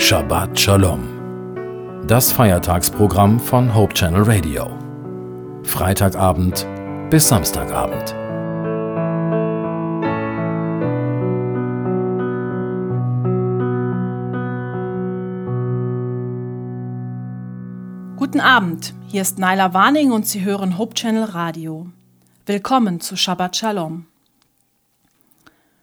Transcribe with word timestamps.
Shabbat 0.00 0.58
Shalom. 0.58 1.02
Das 2.08 2.32
Feiertagsprogramm 2.32 3.38
von 3.38 3.74
Hope 3.74 3.92
Channel 3.92 4.22
Radio. 4.22 4.66
Freitagabend 5.62 6.66
bis 7.10 7.28
Samstagabend. 7.28 8.16
Guten 18.16 18.40
Abend, 18.40 18.94
hier 19.06 19.20
ist 19.20 19.38
Naila 19.38 19.74
Warning 19.74 20.12
und 20.12 20.26
Sie 20.26 20.42
hören 20.42 20.78
Hope 20.78 20.94
Channel 20.94 21.24
Radio. 21.24 21.88
Willkommen 22.46 23.00
zu 23.00 23.16
Shabbat 23.16 23.54
Shalom. 23.54 24.06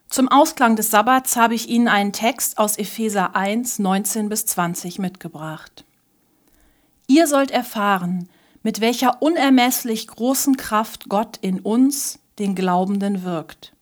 Zum 0.09 0.29
Ausklang 0.29 0.77
des 0.77 0.89
Sabbats 0.89 1.35
habe 1.35 1.53
ich 1.53 1.67
Ihnen 1.67 1.89
einen 1.89 2.13
Text 2.13 2.57
aus 2.57 2.77
Epheser 2.77 3.35
1, 3.35 3.79
19 3.79 4.29
bis 4.29 4.45
20 4.45 4.99
mitgebracht. 4.99 5.83
Ihr 7.07 7.27
sollt 7.27 7.51
erfahren, 7.51 8.29
mit 8.63 8.79
welcher 8.79 9.21
unermesslich 9.21 10.07
großen 10.07 10.55
Kraft 10.57 11.09
Gott 11.09 11.37
in 11.41 11.59
uns, 11.59 12.19
den 12.39 12.55
Glaubenden, 12.55 13.23
wirkt. 13.23 13.73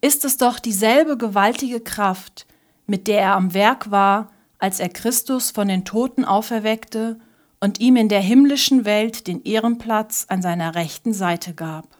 Ist 0.00 0.24
es 0.24 0.36
doch 0.36 0.58
dieselbe 0.58 1.16
gewaltige 1.16 1.80
Kraft, 1.80 2.46
mit 2.86 3.06
der 3.06 3.20
er 3.20 3.34
am 3.34 3.54
Werk 3.54 3.90
war, 3.90 4.30
als 4.58 4.80
er 4.80 4.88
Christus 4.88 5.50
von 5.50 5.68
den 5.68 5.84
Toten 5.84 6.24
auferweckte 6.24 7.18
und 7.60 7.80
ihm 7.80 7.96
in 7.96 8.08
der 8.08 8.20
himmlischen 8.20 8.84
Welt 8.84 9.26
den 9.26 9.42
Ehrenplatz 9.44 10.26
an 10.28 10.42
seiner 10.42 10.74
rechten 10.74 11.12
Seite 11.12 11.54
gab. 11.54 11.97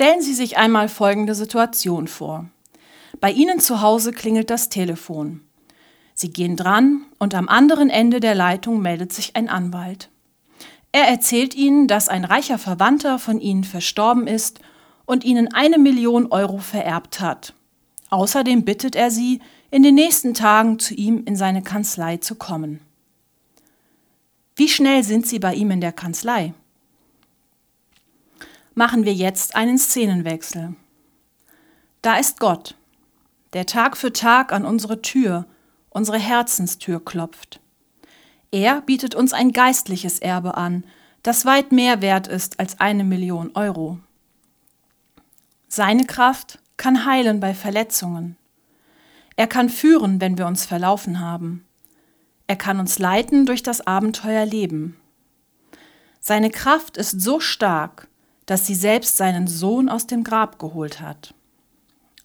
Stellen 0.00 0.22
Sie 0.22 0.32
sich 0.32 0.56
einmal 0.56 0.88
folgende 0.88 1.34
Situation 1.34 2.08
vor. 2.08 2.46
Bei 3.20 3.30
Ihnen 3.30 3.60
zu 3.60 3.82
Hause 3.82 4.12
klingelt 4.12 4.48
das 4.48 4.70
Telefon. 4.70 5.42
Sie 6.14 6.30
gehen 6.30 6.56
dran 6.56 7.04
und 7.18 7.34
am 7.34 7.50
anderen 7.50 7.90
Ende 7.90 8.18
der 8.18 8.34
Leitung 8.34 8.80
meldet 8.80 9.12
sich 9.12 9.36
ein 9.36 9.50
Anwalt. 9.50 10.08
Er 10.90 11.06
erzählt 11.06 11.54
Ihnen, 11.54 11.86
dass 11.86 12.08
ein 12.08 12.24
reicher 12.24 12.56
Verwandter 12.56 13.18
von 13.18 13.40
Ihnen 13.42 13.62
verstorben 13.62 14.26
ist 14.26 14.60
und 15.04 15.22
Ihnen 15.22 15.52
eine 15.52 15.76
Million 15.76 16.28
Euro 16.32 16.56
vererbt 16.56 17.20
hat. 17.20 17.52
Außerdem 18.08 18.64
bittet 18.64 18.96
er 18.96 19.10
Sie, 19.10 19.42
in 19.70 19.82
den 19.82 19.96
nächsten 19.96 20.32
Tagen 20.32 20.78
zu 20.78 20.94
ihm 20.94 21.24
in 21.26 21.36
seine 21.36 21.60
Kanzlei 21.62 22.16
zu 22.16 22.36
kommen. 22.36 22.80
Wie 24.56 24.68
schnell 24.68 25.04
sind 25.04 25.26
Sie 25.26 25.40
bei 25.40 25.52
ihm 25.52 25.70
in 25.70 25.82
der 25.82 25.92
Kanzlei? 25.92 26.54
Machen 28.80 29.04
wir 29.04 29.12
jetzt 29.12 29.56
einen 29.56 29.76
Szenenwechsel. 29.76 30.74
Da 32.00 32.16
ist 32.16 32.40
Gott, 32.40 32.76
der 33.52 33.66
Tag 33.66 33.94
für 33.94 34.10
Tag 34.10 34.54
an 34.54 34.64
unsere 34.64 35.02
Tür, 35.02 35.44
unsere 35.90 36.18
Herzenstür 36.18 37.04
klopft. 37.04 37.60
Er 38.50 38.80
bietet 38.80 39.14
uns 39.14 39.34
ein 39.34 39.52
geistliches 39.52 40.18
Erbe 40.18 40.56
an, 40.56 40.84
das 41.22 41.44
weit 41.44 41.72
mehr 41.72 42.00
wert 42.00 42.26
ist 42.26 42.58
als 42.58 42.80
eine 42.80 43.04
Million 43.04 43.50
Euro. 43.54 43.98
Seine 45.68 46.06
Kraft 46.06 46.58
kann 46.78 47.04
heilen 47.04 47.38
bei 47.38 47.52
Verletzungen. 47.52 48.38
Er 49.36 49.46
kann 49.46 49.68
führen, 49.68 50.22
wenn 50.22 50.38
wir 50.38 50.46
uns 50.46 50.64
verlaufen 50.64 51.20
haben. 51.20 51.66
Er 52.46 52.56
kann 52.56 52.80
uns 52.80 52.98
leiten 52.98 53.44
durch 53.44 53.62
das 53.62 53.86
Abenteuer 53.86 54.46
Leben. 54.46 54.98
Seine 56.20 56.48
Kraft 56.48 56.96
ist 56.96 57.20
so 57.20 57.40
stark, 57.40 58.08
dass 58.50 58.66
sie 58.66 58.74
selbst 58.74 59.16
seinen 59.16 59.46
Sohn 59.46 59.88
aus 59.88 60.08
dem 60.08 60.24
Grab 60.24 60.58
geholt 60.58 61.00
hat. 61.00 61.34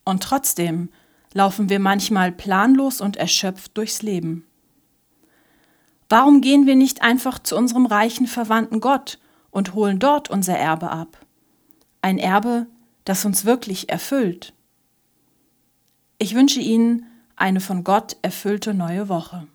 Und 0.04 0.24
trotzdem 0.24 0.90
laufen 1.34 1.70
wir 1.70 1.80
manchmal 1.80 2.32
planlos 2.32 3.00
und 3.00 3.16
erschöpft 3.16 3.78
durchs 3.78 4.02
Leben. 4.02 4.44
Warum 6.10 6.42
gehen 6.42 6.66
wir 6.66 6.76
nicht 6.76 7.04
einfach 7.04 7.38
zu 7.38 7.56
unserem 7.56 7.86
reichen 7.86 8.26
Verwandten 8.26 8.80
Gott 8.80 9.20
und 9.52 9.76
holen 9.76 10.00
dort 10.00 10.32
unser 10.32 10.58
Erbe 10.58 10.90
ab? 10.90 11.24
Ein 12.02 12.18
Erbe, 12.18 12.66
das 13.04 13.24
uns 13.24 13.46
wirklich 13.46 13.90
erfüllt. 13.90 14.56
Ich 16.18 16.34
wünsche 16.34 16.60
Ihnen 16.60 17.06
eine 17.36 17.60
von 17.60 17.84
Gott 17.84 18.18
erfüllte 18.24 18.74
neue 18.74 19.10
Woche. 19.10 19.46